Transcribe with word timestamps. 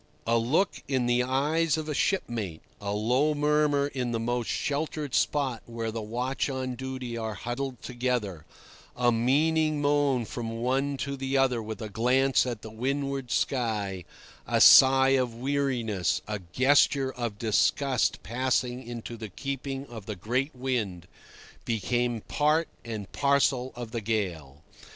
A 0.25 0.35
look 0.35 0.81
in 0.87 1.05
the 1.05 1.21
eyes 1.21 1.77
of 1.77 1.87
a 1.87 1.93
shipmate, 1.93 2.63
a 2.81 2.91
low 2.91 3.35
murmur 3.35 3.85
in 3.85 4.13
the 4.13 4.19
most 4.19 4.49
sheltered 4.49 5.13
spot 5.13 5.61
where 5.67 5.91
the 5.91 6.01
watch 6.01 6.49
on 6.49 6.73
duty 6.73 7.15
are 7.15 7.35
huddled 7.35 7.79
together, 7.83 8.43
a 8.97 9.11
meaning 9.11 9.79
moan 9.79 10.25
from 10.25 10.59
one 10.59 10.97
to 10.97 11.15
the 11.15 11.37
other 11.37 11.61
with 11.61 11.83
a 11.83 11.87
glance 11.89 12.47
at 12.47 12.63
the 12.63 12.71
windward 12.71 13.29
sky, 13.29 14.03
a 14.47 14.59
sigh 14.59 15.09
of 15.09 15.35
weariness, 15.35 16.23
a 16.27 16.39
gesture 16.51 17.11
of 17.13 17.37
disgust 17.37 18.23
passing 18.23 18.81
into 18.81 19.15
the 19.15 19.29
keeping 19.29 19.85
of 19.85 20.07
the 20.07 20.15
great 20.15 20.55
wind, 20.55 21.07
become 21.63 22.21
part 22.27 22.67
and 22.83 23.11
parcel 23.11 23.71
of 23.75 23.91
the 23.91 24.01
gale. 24.01 24.63